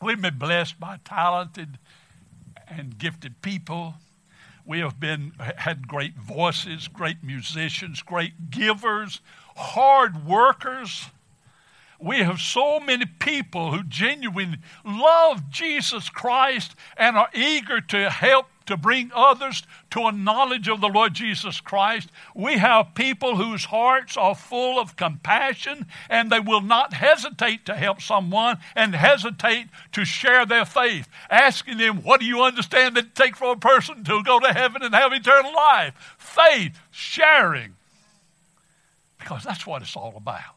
We've 0.00 0.20
been 0.20 0.38
blessed 0.38 0.78
by 0.80 1.00
talented 1.04 1.78
and 2.68 2.96
gifted 2.98 3.42
people. 3.42 3.94
We 4.64 4.80
have 4.80 4.98
been 4.98 5.32
had 5.56 5.86
great 5.86 6.14
voices, 6.16 6.88
great 6.88 7.22
musicians, 7.22 8.02
great 8.02 8.50
givers, 8.50 9.20
hard 9.56 10.26
workers. 10.26 11.06
We 12.00 12.18
have 12.18 12.40
so 12.40 12.80
many 12.80 13.06
people 13.06 13.72
who 13.72 13.82
genuinely 13.84 14.58
love 14.84 15.50
Jesus 15.50 16.08
Christ 16.08 16.74
and 16.96 17.16
are 17.16 17.30
eager 17.34 17.80
to 17.80 18.10
help 18.10 18.46
to 18.66 18.76
bring 18.76 19.12
others 19.14 19.62
to 19.92 20.06
a 20.06 20.12
knowledge 20.12 20.68
of 20.68 20.80
the 20.80 20.88
Lord 20.88 21.14
Jesus 21.14 21.60
Christ. 21.60 22.10
We 22.34 22.58
have 22.58 22.96
people 22.96 23.36
whose 23.36 23.66
hearts 23.66 24.16
are 24.16 24.34
full 24.34 24.80
of 24.80 24.96
compassion 24.96 25.86
and 26.10 26.30
they 26.30 26.40
will 26.40 26.60
not 26.60 26.92
hesitate 26.92 27.64
to 27.66 27.76
help 27.76 28.02
someone 28.02 28.58
and 28.74 28.94
hesitate 28.94 29.68
to 29.92 30.04
share 30.04 30.44
their 30.44 30.64
faith, 30.64 31.08
asking 31.30 31.78
them, 31.78 32.02
What 32.02 32.18
do 32.20 32.26
you 32.26 32.42
understand 32.42 32.96
that 32.96 33.06
it 33.06 33.14
takes 33.14 33.38
for 33.38 33.52
a 33.52 33.56
person 33.56 34.02
to 34.02 34.22
go 34.24 34.40
to 34.40 34.52
heaven 34.52 34.82
and 34.82 34.94
have 34.94 35.12
eternal 35.12 35.54
life? 35.54 36.16
Faith, 36.18 36.76
sharing 36.90 37.76
because 39.26 39.42
that's 39.42 39.66
what 39.66 39.82
it's 39.82 39.96
all 39.96 40.14
about. 40.16 40.55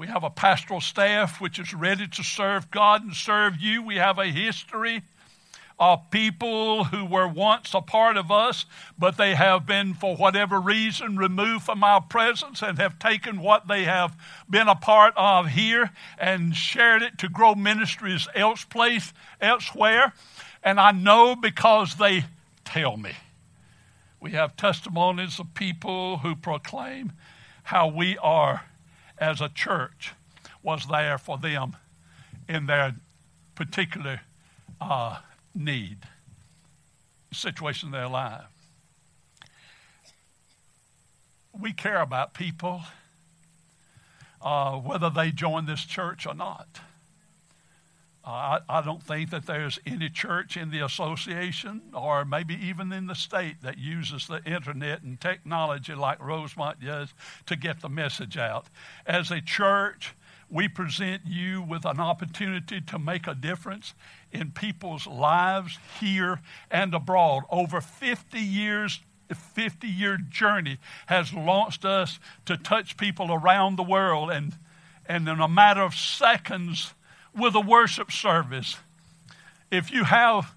We 0.00 0.06
have 0.06 0.24
a 0.24 0.30
pastoral 0.30 0.80
staff 0.80 1.42
which 1.42 1.58
is 1.58 1.74
ready 1.74 2.08
to 2.08 2.22
serve 2.22 2.70
God 2.70 3.04
and 3.04 3.12
serve 3.12 3.60
you. 3.60 3.82
We 3.82 3.96
have 3.96 4.18
a 4.18 4.28
history 4.28 5.02
of 5.78 6.10
people 6.10 6.84
who 6.84 7.04
were 7.04 7.28
once 7.28 7.74
a 7.74 7.82
part 7.82 8.16
of 8.16 8.30
us, 8.30 8.64
but 8.98 9.18
they 9.18 9.34
have 9.34 9.66
been, 9.66 9.92
for 9.92 10.16
whatever 10.16 10.58
reason, 10.58 11.18
removed 11.18 11.64
from 11.64 11.84
our 11.84 12.00
presence 12.00 12.62
and 12.62 12.78
have 12.78 12.98
taken 12.98 13.42
what 13.42 13.68
they 13.68 13.84
have 13.84 14.16
been 14.48 14.68
a 14.68 14.74
part 14.74 15.12
of 15.18 15.48
here 15.48 15.90
and 16.16 16.56
shared 16.56 17.02
it 17.02 17.18
to 17.18 17.28
grow 17.28 17.54
ministries 17.54 18.26
elsewhere. 18.34 19.00
elsewhere. 19.38 20.14
And 20.62 20.80
I 20.80 20.92
know 20.92 21.36
because 21.36 21.96
they 21.96 22.24
tell 22.64 22.96
me. 22.96 23.12
We 24.18 24.30
have 24.30 24.56
testimonies 24.56 25.38
of 25.38 25.52
people 25.52 26.16
who 26.16 26.34
proclaim 26.34 27.12
how 27.64 27.88
we 27.88 28.16
are, 28.16 28.62
as 29.20 29.40
a 29.40 29.48
church, 29.48 30.14
was 30.62 30.86
there 30.86 31.18
for 31.18 31.38
them 31.38 31.76
in 32.48 32.66
their 32.66 32.96
particular 33.54 34.22
uh, 34.80 35.18
need, 35.54 35.98
situation 37.32 37.88
in 37.88 37.92
their 37.92 38.08
life. 38.08 38.44
We 41.58 41.72
care 41.72 42.00
about 42.00 42.32
people, 42.32 42.82
uh, 44.40 44.76
whether 44.76 45.10
they 45.10 45.30
join 45.30 45.66
this 45.66 45.84
church 45.84 46.26
or 46.26 46.34
not. 46.34 46.80
I, 48.24 48.60
I, 48.68 48.82
don't 48.82 49.02
think 49.02 49.30
that 49.30 49.46
there's 49.46 49.78
any 49.86 50.10
church 50.10 50.56
in 50.56 50.70
the 50.70 50.84
association 50.84 51.80
or 51.94 52.26
maybe 52.26 52.54
even 52.54 52.92
in 52.92 53.06
the 53.06 53.14
state 53.14 53.62
that 53.62 53.78
uses 53.78 54.26
the 54.26 54.44
internet 54.44 55.02
and 55.02 55.18
technology 55.18 55.94
like 55.94 56.22
Rosemont 56.22 56.84
does 56.84 57.14
to 57.46 57.56
get 57.56 57.80
the 57.80 57.88
message 57.88 58.36
out. 58.36 58.66
As 59.06 59.30
a 59.30 59.40
church, 59.40 60.14
we 60.50 60.68
present 60.68 61.22
you 61.24 61.62
with 61.62 61.86
an 61.86 61.98
opportunity 61.98 62.82
to 62.82 62.98
make 62.98 63.26
a 63.26 63.34
difference 63.34 63.94
in 64.32 64.50
people's 64.50 65.06
lives 65.06 65.78
here 65.98 66.40
and 66.70 66.92
abroad. 66.92 67.44
Over 67.50 67.80
50 67.80 68.38
years 68.38 69.00
50 69.34 69.86
year 69.86 70.18
journey 70.28 70.78
has 71.06 71.32
launched 71.32 71.84
us 71.84 72.18
to 72.46 72.56
touch 72.56 72.96
people 72.96 73.32
around 73.32 73.76
the 73.76 73.82
world 73.84 74.30
and 74.30 74.58
and 75.06 75.28
in 75.28 75.40
a 75.40 75.46
matter 75.46 75.82
of 75.82 75.94
seconds 75.94 76.94
with 77.36 77.54
a 77.54 77.60
worship 77.60 78.10
service 78.10 78.76
if 79.70 79.92
you 79.92 80.04
have 80.04 80.52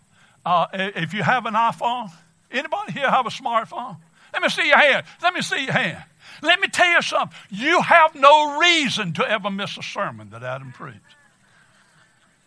uh, 0.45 0.67
if 0.73 1.13
you 1.13 1.23
have 1.23 1.45
an 1.45 1.53
iphone 1.53 2.11
anybody 2.51 2.91
here 2.91 3.09
have 3.09 3.25
a 3.25 3.29
smartphone 3.29 3.97
let 4.33 4.41
me 4.41 4.49
see 4.49 4.67
your 4.67 4.77
hand 4.77 5.05
let 5.21 5.33
me 5.33 5.41
see 5.41 5.63
your 5.63 5.73
hand 5.73 6.03
let 6.41 6.59
me 6.59 6.67
tell 6.67 6.91
you 6.91 7.01
something. 7.01 7.37
You 7.49 7.81
have 7.81 8.15
no 8.15 8.59
reason 8.59 9.13
to 9.13 9.29
ever 9.29 9.49
miss 9.49 9.77
a 9.77 9.83
sermon 9.83 10.29
that 10.31 10.43
Adam 10.43 10.71
preached. 10.71 10.99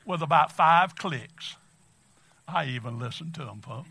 With 0.04 0.22
about 0.22 0.52
five 0.52 0.94
clicks, 0.94 1.56
I 2.46 2.66
even 2.66 2.98
listened 2.98 3.34
to 3.34 3.44
them, 3.44 3.60
folks. 3.60 3.88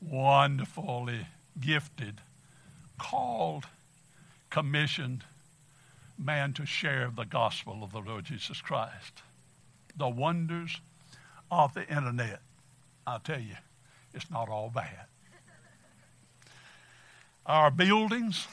Wonderfully 0.00 1.26
gifted, 1.58 2.20
called, 2.98 3.66
commissioned 4.50 5.24
man 6.18 6.52
to 6.54 6.66
share 6.66 7.10
the 7.14 7.24
gospel 7.24 7.82
of 7.82 7.92
the 7.92 8.00
Lord 8.00 8.24
Jesus 8.24 8.60
Christ. 8.60 9.22
The 9.96 10.08
wonders 10.08 10.80
of 11.50 11.74
the 11.74 11.88
internet. 11.88 12.40
I'll 13.06 13.20
tell 13.20 13.40
you, 13.40 13.56
it's 14.14 14.30
not 14.30 14.48
all 14.48 14.70
bad. 14.74 15.06
Our 17.44 17.70
buildings 17.70 18.48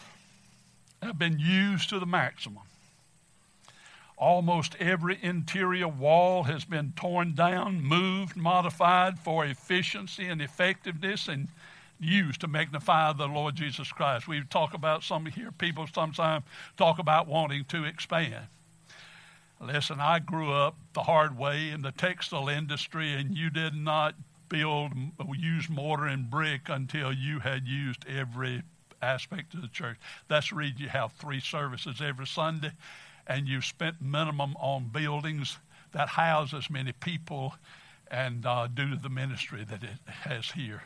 have 1.01 1.17
been 1.17 1.39
used 1.39 1.89
to 1.89 1.99
the 1.99 2.05
maximum. 2.05 2.63
Almost 4.17 4.75
every 4.79 5.17
interior 5.21 5.87
wall 5.87 6.43
has 6.43 6.63
been 6.63 6.93
torn 6.95 7.33
down, 7.33 7.81
moved, 7.81 8.37
modified 8.37 9.17
for 9.17 9.45
efficiency 9.45 10.27
and 10.27 10.41
effectiveness, 10.41 11.27
and 11.27 11.47
used 11.99 12.41
to 12.41 12.47
magnify 12.47 13.13
the 13.13 13.27
Lord 13.27 13.55
Jesus 13.55 13.91
Christ. 13.91 14.27
We 14.27 14.43
talk 14.43 14.73
about 14.73 15.03
some 15.03 15.25
here, 15.25 15.51
people 15.51 15.87
sometimes 15.93 16.43
talk 16.77 16.99
about 16.99 17.27
wanting 17.27 17.65
to 17.65 17.85
expand. 17.85 18.47
Listen, 19.61 19.99
I 19.99 20.19
grew 20.19 20.51
up 20.51 20.75
the 20.93 21.03
hard 21.03 21.37
way 21.37 21.69
in 21.69 21.81
the 21.81 21.91
textile 21.91 22.49
industry, 22.49 23.13
and 23.13 23.37
you 23.37 23.49
did 23.49 23.75
not 23.75 24.15
build, 24.49 24.91
use 25.37 25.69
mortar 25.69 26.05
and 26.05 26.29
brick 26.29 26.67
until 26.67 27.13
you 27.13 27.39
had 27.39 27.65
used 27.67 28.05
every 28.07 28.63
aspect 29.01 29.53
of 29.53 29.61
the 29.61 29.67
church. 29.67 29.97
That's 30.27 30.49
the 30.49 30.55
reason 30.55 30.77
you 30.79 30.89
have 30.89 31.13
three 31.13 31.39
services 31.39 32.01
every 32.01 32.27
Sunday, 32.27 32.71
and 33.25 33.47
you've 33.47 33.65
spent 33.65 34.01
minimum 34.01 34.55
on 34.59 34.89
buildings 34.89 35.57
that 35.93 36.09
house 36.09 36.53
as 36.53 36.69
many 36.69 36.91
people 36.91 37.55
and 38.09 38.45
uh, 38.45 38.67
do 38.67 38.95
the 38.95 39.09
ministry 39.09 39.63
that 39.63 39.83
it 39.83 39.99
has 40.07 40.51
here. 40.51 40.83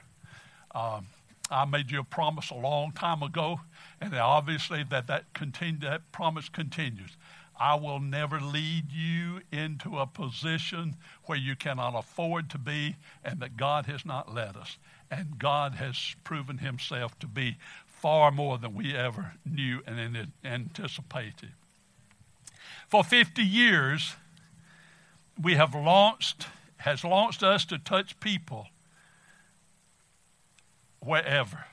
Um, 0.73 1.08
I 1.49 1.65
made 1.65 1.91
you 1.91 1.99
a 1.99 2.03
promise 2.03 2.49
a 2.49 2.56
long 2.56 2.91
time 2.91 3.23
ago, 3.23 3.62
and 4.01 4.13
obviously 4.13 4.84
that 4.89 5.08
that, 5.08 5.34
continue, 5.34 5.80
that 5.82 6.12
promise 6.12 6.49
continues. 6.49 7.15
I 7.60 7.75
will 7.75 7.99
never 7.99 8.39
lead 8.39 8.91
you 8.91 9.41
into 9.51 9.97
a 9.97 10.06
position 10.06 10.95
where 11.25 11.38
you 11.38 11.56
cannot 11.56 11.95
afford 11.95 12.49
to 12.51 12.58
be, 12.58 12.97
and 13.23 13.39
that 13.39 13.58
God 13.58 13.86
has 13.88 14.06
not 14.06 14.34
led 14.34 14.56
us. 14.56 14.77
And 15.10 15.39
God 15.39 15.75
has 15.75 16.15
proven 16.23 16.60
himself 16.60 17.17
to 17.19 17.27
be 17.27 17.58
far 17.86 18.30
more 18.30 18.58
than 18.58 18.75
we 18.75 18.95
ever 18.95 19.34
knew 19.45 19.82
and 19.88 20.32
anticipated. 20.43 21.53
For 22.88 23.03
50 23.03 23.41
years, 23.41 24.15
we 25.41 25.56
have 25.56 25.73
launched, 25.73 26.47
has 26.77 27.03
launched 27.03 27.41
us 27.41 27.65
to 27.65 27.77
touch 27.77 28.19
people 28.19 28.67
wherever. 30.99 31.65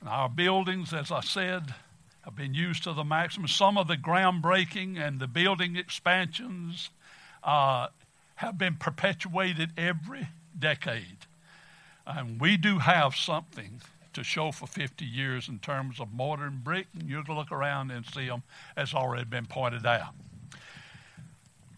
And 0.00 0.08
our 0.08 0.28
buildings, 0.28 0.92
as 0.92 1.10
I 1.10 1.20
said, 1.20 1.74
have 2.22 2.36
been 2.36 2.54
used 2.54 2.84
to 2.84 2.92
the 2.92 3.04
maximum. 3.04 3.48
Some 3.48 3.78
of 3.78 3.88
the 3.88 3.96
groundbreaking 3.96 4.98
and 4.98 5.18
the 5.18 5.26
building 5.26 5.76
expansions 5.76 6.90
uh, 7.42 7.88
have 8.36 8.58
been 8.58 8.76
perpetuated 8.76 9.70
every 9.76 10.28
decade. 10.58 11.26
And 12.06 12.40
we 12.40 12.56
do 12.56 12.78
have 12.78 13.16
something 13.16 13.80
to 14.12 14.24
show 14.24 14.52
for 14.52 14.66
50 14.66 15.04
years 15.04 15.48
in 15.48 15.58
terms 15.58 16.00
of 16.00 16.12
mortar 16.12 16.44
and 16.44 16.62
brick, 16.62 16.86
and 16.98 17.08
you 17.08 17.22
can 17.22 17.34
look 17.34 17.52
around 17.52 17.90
and 17.90 18.04
see 18.06 18.26
them 18.26 18.42
as 18.76 18.94
already 18.94 19.24
been 19.24 19.46
pointed 19.46 19.86
out. 19.86 20.14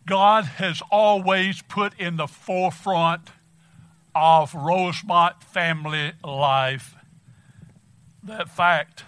God 0.07 0.45
has 0.45 0.83
always 0.91 1.63
put 1.63 1.99
in 1.99 2.17
the 2.17 2.27
forefront 2.27 3.31
of 4.15 4.55
Rosemont 4.55 5.43
family 5.43 6.13
life 6.25 6.95
that 8.23 8.49
fact 8.49 9.05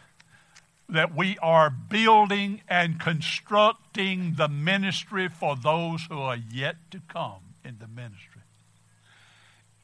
that 0.88 1.14
we 1.14 1.38
are 1.38 1.70
building 1.70 2.60
and 2.68 3.00
constructing 3.00 4.34
the 4.36 4.48
ministry 4.48 5.28
for 5.28 5.56
those 5.56 6.06
who 6.10 6.18
are 6.18 6.36
yet 6.36 6.76
to 6.90 7.00
come 7.08 7.54
in 7.64 7.78
the 7.78 7.88
ministry. 7.88 8.42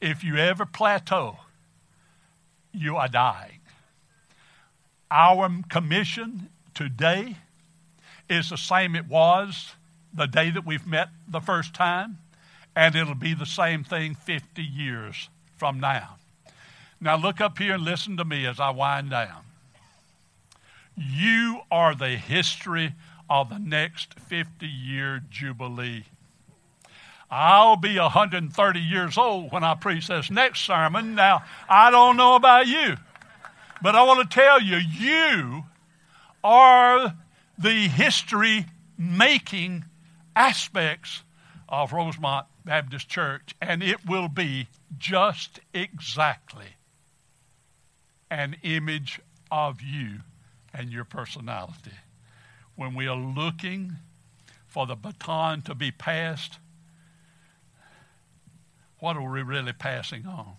If 0.01 0.23
you 0.23 0.37
ever 0.37 0.65
plateau, 0.65 1.37
you 2.71 2.95
are 2.95 3.07
dying. 3.07 3.59
Our 5.11 5.49
commission 5.69 6.49
today 6.73 7.37
is 8.29 8.51
the 8.51 8.57
same 8.57 8.95
it 8.95 9.07
was 9.07 9.73
the 10.13 10.27
day 10.27 10.51
that 10.51 10.65
we've 10.65 10.85
met 10.87 11.09
the 11.27 11.39
first 11.39 11.73
time, 11.73 12.19
and 12.75 12.95
it'll 12.95 13.15
be 13.15 13.33
the 13.33 13.45
same 13.45 13.83
thing 13.83 14.15
50 14.15 14.61
years 14.61 15.29
from 15.57 15.79
now. 15.79 16.17
Now, 17.01 17.17
look 17.17 17.39
up 17.39 17.57
here 17.57 17.75
and 17.75 17.83
listen 17.83 18.17
to 18.17 18.25
me 18.25 18.45
as 18.45 18.59
I 18.59 18.71
wind 18.71 19.09
down. 19.09 19.43
You 20.95 21.61
are 21.71 21.95
the 21.95 22.09
history 22.09 22.93
of 23.29 23.49
the 23.49 23.59
next 23.59 24.19
50 24.19 24.67
year 24.67 25.21
Jubilee. 25.29 26.05
I'll 27.31 27.75
be 27.75 27.97
130 27.97 28.79
years 28.79 29.17
old 29.17 29.51
when 29.51 29.63
I 29.63 29.75
preach 29.75 30.07
this 30.07 30.31
next 30.31 30.61
sermon. 30.61 31.15
Now, 31.15 31.43
I 31.69 31.91
don't 31.91 32.17
know 32.17 32.35
about 32.35 32.67
you, 32.67 32.97
but 33.81 33.95
I 33.95 34.03
want 34.03 34.29
to 34.29 34.35
tell 34.35 34.61
you, 34.61 34.77
you 34.77 35.63
are 36.43 37.13
the 37.57 37.87
history 37.87 38.65
making 38.97 39.85
aspects 40.35 41.23
of 41.67 41.93
Rosemont 41.93 42.47
Baptist 42.69 43.09
Church, 43.09 43.55
and 43.59 43.81
it 43.81 44.05
will 44.05 44.27
be 44.27 44.67
just 44.99 45.59
exactly 45.73 46.67
an 48.29 48.57
image 48.61 49.19
of 49.49 49.81
you 49.81 50.19
and 50.71 50.91
your 50.91 51.03
personality. 51.03 51.97
When 52.75 52.93
we 52.93 53.07
are 53.07 53.15
looking 53.15 53.93
for 54.67 54.85
the 54.85 54.93
baton 54.93 55.63
to 55.63 55.73
be 55.73 55.89
passed, 55.89 56.59
what 58.99 59.17
are 59.17 59.27
we 59.27 59.41
really 59.41 59.73
passing 59.73 60.27
on? 60.27 60.51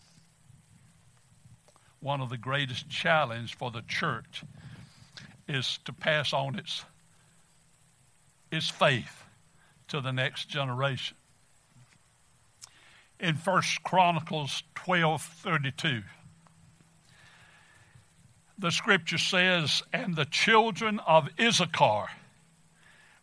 One 2.01 2.21
of 2.21 2.29
the 2.29 2.37
greatest 2.37 2.91
challenges 2.91 3.53
for 3.53 3.71
the 3.71 3.83
church 3.83 4.43
is 5.47 5.79
to 5.85 5.93
pass 5.93 6.33
on 6.33 6.59
its, 6.59 6.85
its 8.51 8.69
faith 8.69 9.23
to 9.87 10.01
the 10.01 10.11
next 10.11 10.49
generation. 10.49 11.17
In 13.21 13.37
First 13.37 13.83
Chronicles 13.83 14.63
12:32. 14.75 16.05
The 18.59 18.71
scripture 18.71 19.19
says, 19.19 19.83
"And 19.93 20.17
the 20.17 20.25
children 20.25 20.99
of 21.01 21.29
Issachar, 21.39 22.11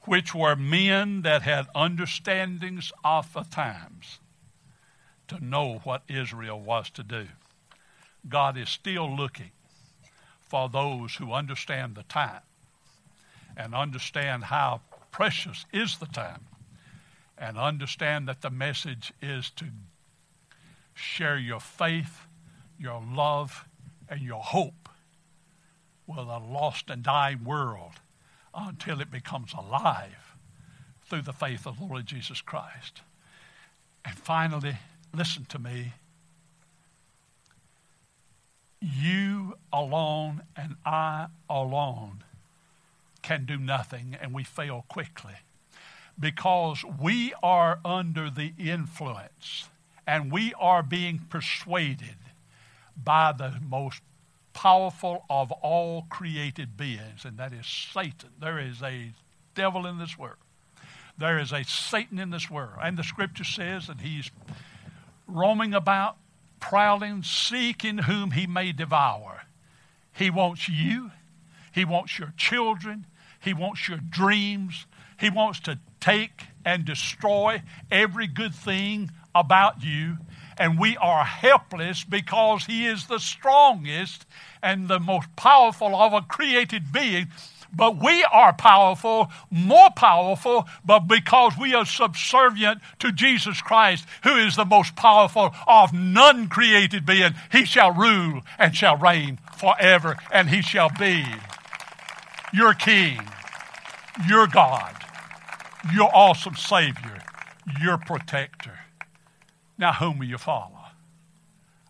which 0.02 0.34
were 0.34 0.56
men 0.56 1.24
that 1.24 1.42
had 1.42 1.68
understandings 1.76 2.92
of 3.04 3.34
the 3.34 3.44
times, 3.44 4.20
to 5.28 5.44
know 5.44 5.80
what 5.80 6.04
Israel 6.08 6.60
was 6.60 6.90
to 6.92 7.04
do." 7.04 7.30
God 8.28 8.58
is 8.58 8.70
still 8.70 9.16
looking 9.16 9.52
for 10.42 10.70
those 10.70 11.16
who 11.16 11.34
understand 11.34 11.96
the 11.96 12.04
time 12.04 12.44
and 13.56 13.76
understand 13.76 14.46
how 14.46 14.82
precious 15.12 15.66
is 15.72 15.98
the 15.98 16.08
time 16.08 16.48
and 17.38 17.58
understand 17.58 18.28
that 18.28 18.42
the 18.42 18.50
message 18.50 19.14
is 19.22 19.50
to 19.52 19.66
share 20.94 21.38
your 21.38 21.60
faith, 21.60 22.26
your 22.80 23.04
love, 23.14 23.66
and 24.10 24.22
your 24.22 24.42
hope 24.42 24.90
with 26.08 26.18
a 26.20 26.40
lost 26.40 26.90
and 26.90 27.04
dying 27.04 27.44
world 27.44 27.94
until 28.56 29.02
it 29.02 29.12
becomes 29.12 29.54
alive 29.54 30.36
through 31.06 31.22
the 31.22 31.34
faith 31.34 31.68
of 31.68 31.78
the 31.78 31.86
Lord 31.86 32.06
Jesus 32.06 32.42
Christ. 32.42 33.02
And 34.04 34.16
finally, 34.16 34.78
listen 35.14 35.46
to 35.46 35.60
me. 35.60 35.94
You 38.82 39.56
alone 39.72 40.44
and 40.56 40.76
I 40.86 41.28
alone 41.50 42.24
can 43.22 43.46
do 43.46 43.58
nothing, 43.58 44.16
and 44.20 44.34
we 44.34 44.44
fail 44.44 44.86
quickly 44.88 45.34
because 46.20 46.84
we 47.00 47.34
are 47.44 47.80
under 47.86 48.30
the 48.30 48.54
influence 48.58 49.70
and 50.06 50.32
we 50.32 50.54
are 50.60 50.82
being 50.82 51.20
persuaded 51.30 52.16
by 53.04 53.32
the 53.32 53.56
most 53.70 54.02
powerful 54.54 55.24
of 55.30 55.52
all 55.52 56.08
created 56.10 56.76
beings, 56.76 57.26
and 57.26 57.38
that 57.38 57.54
is 57.54 57.68
Satan. 57.68 58.30
There 58.40 58.58
is 58.58 58.82
a 58.82 59.12
devil 59.54 59.86
in 59.86 60.00
this 60.00 60.18
world. 60.18 60.38
There 61.18 61.38
is 61.38 61.52
a 61.52 61.64
Satan 61.64 62.18
in 62.20 62.30
this 62.30 62.50
world. 62.50 62.74
And 62.82 62.98
the 62.98 63.04
scripture 63.04 63.44
says 63.44 63.88
that 63.88 64.02
he's 64.02 64.32
roaming 65.28 65.74
about, 65.74 66.18
prowling, 66.60 67.24
seeking 67.24 68.00
whom 68.00 68.32
he 68.32 68.48
may 68.48 68.72
devour. 68.72 69.44
He 70.14 70.30
wants 70.30 70.68
you, 70.68 71.12
he 71.72 71.86
wants 71.86 72.18
your 72.18 72.34
children, 72.38 73.06
he 73.40 73.54
wants 73.54 73.88
your 73.88 74.00
dreams, 74.00 74.88
he 75.20 75.30
wants 75.30 75.60
to 75.62 75.78
take 76.00 76.44
and 76.66 76.84
destroy 76.84 77.62
every 77.90 78.28
good 78.28 78.54
thing 78.54 79.10
about 79.34 79.84
you. 79.84 80.18
And 80.58 80.80
we 80.80 80.98
are 80.98 81.24
helpless 81.24 82.04
because 82.04 82.66
He 82.66 82.86
is 82.86 83.08
the 83.08 83.20
strongest 83.20 84.26
and 84.62 84.88
the 84.88 85.00
most 85.00 85.34
powerful 85.36 85.96
of 85.96 86.14
a 86.14 86.22
created 86.22 86.92
being. 86.92 87.28
But 87.74 88.02
we 88.02 88.24
are 88.26 88.54
powerful, 88.54 89.32
more 89.52 89.90
powerful, 89.96 90.68
but 90.84 91.02
because 91.02 91.54
we 91.58 91.74
are 91.74 91.86
subservient 91.86 92.82
to 93.00 93.12
Jesus 93.12 93.62
Christ, 93.62 94.06
who 94.24 94.36
is 94.36 94.56
the 94.56 94.66
most 94.66 94.96
powerful 94.96 95.54
of 95.68 95.94
none 95.94 96.48
created 96.48 97.06
being, 97.06 97.36
He 97.52 97.66
shall 97.66 97.92
rule 97.92 98.42
and 98.58 98.76
shall 98.76 98.98
reign 98.98 99.40
forever, 99.58 100.18
and 100.32 100.50
He 100.50 100.62
shall 100.62 100.90
be 100.98 101.26
your 102.54 102.74
King, 102.74 103.20
your 104.28 104.48
God 104.48 104.97
your 105.94 106.10
awesome 106.14 106.56
Savior, 106.56 107.22
your 107.82 107.98
protector. 107.98 108.80
Now, 109.78 109.94
whom 109.94 110.20
will 110.20 110.28
you 110.28 110.38
follow? 110.38 110.74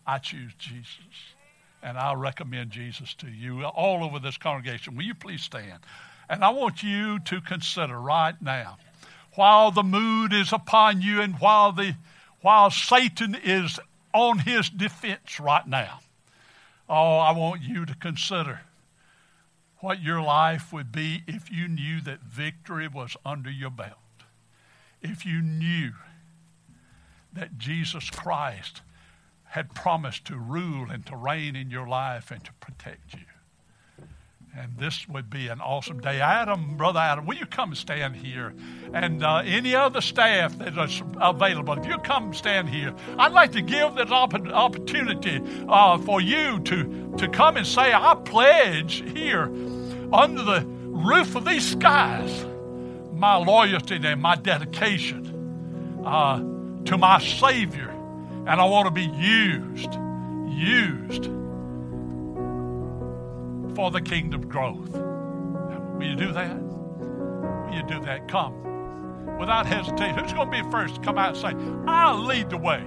I 0.06 0.18
choose 0.18 0.52
Jesus. 0.58 1.34
And 1.82 1.96
I'll 1.96 2.16
recommend 2.16 2.70
Jesus 2.70 3.14
to 3.14 3.28
you 3.28 3.64
all 3.64 4.04
over 4.04 4.18
this 4.18 4.36
congregation. 4.36 4.96
Will 4.96 5.04
you 5.04 5.14
please 5.14 5.42
stand? 5.42 5.78
And 6.28 6.44
I 6.44 6.50
want 6.50 6.82
you 6.82 7.18
to 7.20 7.40
consider 7.40 7.98
right 7.98 8.34
now, 8.42 8.78
while 9.34 9.70
the 9.70 9.82
mood 9.82 10.32
is 10.32 10.52
upon 10.52 11.00
you 11.00 11.20
and 11.20 11.38
while, 11.38 11.72
the, 11.72 11.94
while 12.40 12.70
Satan 12.70 13.36
is 13.42 13.78
on 14.12 14.40
his 14.40 14.68
defense 14.68 15.38
right 15.38 15.66
now, 15.66 16.00
oh, 16.88 17.18
I 17.18 17.30
want 17.32 17.62
you 17.62 17.86
to 17.86 17.94
consider 17.94 18.60
what 19.80 20.02
your 20.02 20.20
life 20.20 20.72
would 20.72 20.90
be 20.90 21.22
if 21.26 21.50
you 21.50 21.68
knew 21.68 22.00
that 22.00 22.20
victory 22.22 22.88
was 22.88 23.16
under 23.24 23.50
your 23.50 23.70
belt. 23.70 23.94
If 25.00 25.24
you 25.24 25.40
knew 25.40 25.92
that 27.32 27.58
Jesus 27.58 28.10
Christ 28.10 28.82
had 29.44 29.74
promised 29.74 30.24
to 30.26 30.36
rule 30.36 30.90
and 30.90 31.06
to 31.06 31.16
reign 31.16 31.56
in 31.56 31.70
your 31.70 31.88
life 31.88 32.30
and 32.30 32.44
to 32.44 32.52
protect 32.54 33.14
you. 33.14 33.20
And 34.60 34.76
this 34.76 35.08
would 35.08 35.30
be 35.30 35.46
an 35.46 35.60
awesome 35.60 36.00
day. 36.00 36.20
Adam, 36.20 36.76
Brother 36.76 36.98
Adam, 36.98 37.26
will 37.26 37.36
you 37.36 37.46
come 37.46 37.76
stand 37.76 38.16
here? 38.16 38.52
And 38.92 39.22
uh, 39.22 39.42
any 39.44 39.76
other 39.76 40.00
staff 40.00 40.58
that 40.58 40.76
is 40.76 41.00
available, 41.20 41.78
if 41.78 41.86
you 41.86 41.96
come 41.98 42.34
stand 42.34 42.68
here, 42.68 42.92
I'd 43.18 43.30
like 43.30 43.52
to 43.52 43.62
give 43.62 43.94
this 43.94 44.10
opportunity 44.10 45.40
uh, 45.68 45.98
for 45.98 46.20
you 46.20 46.58
to, 46.60 47.14
to 47.18 47.28
come 47.28 47.56
and 47.56 47.64
say, 47.64 47.92
I 47.92 48.16
pledge 48.24 49.04
here 49.12 49.44
under 50.12 50.42
the 50.42 50.66
roof 50.66 51.36
of 51.36 51.44
these 51.44 51.70
skies 51.70 52.44
my 53.12 53.36
loyalty 53.36 54.00
and 54.02 54.20
my 54.20 54.34
dedication 54.34 56.02
uh, 56.04 56.38
to 56.84 56.98
my 56.98 57.20
Savior. 57.20 57.90
And 57.90 58.60
I 58.60 58.64
want 58.64 58.86
to 58.86 58.90
be 58.90 59.06
used, 59.06 59.94
used 60.48 61.30
for 63.78 63.90
the 63.92 64.00
kingdom 64.00 64.48
growth. 64.48 64.90
Will 64.90 66.02
you 66.02 66.16
do 66.16 66.32
that? 66.32 66.60
Will 66.60 67.76
you 67.76 67.84
do 67.84 68.00
that? 68.00 68.26
Come. 68.26 69.38
Without 69.38 69.66
hesitation. 69.66 70.18
Who's 70.18 70.32
going 70.32 70.50
to 70.50 70.64
be 70.64 70.68
first 70.68 71.00
come 71.04 71.16
out 71.16 71.36
and 71.36 71.38
say, 71.38 71.54
I'll 71.86 72.18
lead 72.18 72.50
the 72.50 72.56
way? 72.56 72.84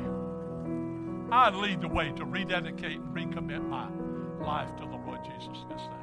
I'll 1.32 1.58
lead 1.58 1.80
the 1.80 1.88
way 1.88 2.12
to 2.18 2.26
rededicate 2.26 3.00
and 3.00 3.16
recommit 3.16 3.66
my 3.70 3.88
life 4.46 4.68
to 4.80 4.84
the 4.84 4.98
Lord 4.98 5.24
Jesus 5.24 5.64
this 5.70 5.82
day. 5.82 5.94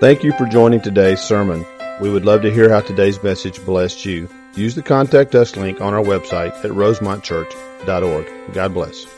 Thank 0.00 0.24
you 0.24 0.32
for 0.32 0.46
joining 0.46 0.80
today's 0.80 1.20
sermon. 1.20 1.64
We 2.00 2.10
would 2.10 2.24
love 2.24 2.42
to 2.42 2.52
hear 2.52 2.68
how 2.68 2.80
today's 2.80 3.22
message 3.22 3.64
blessed 3.64 4.04
you. 4.04 4.28
Use 4.56 4.74
the 4.74 4.82
contact 4.82 5.36
us 5.36 5.54
link 5.54 5.80
on 5.80 5.94
our 5.94 6.02
website 6.02 6.56
at 6.64 6.72
rosemontchurch.org. 6.72 8.52
God 8.52 8.74
bless. 8.74 9.15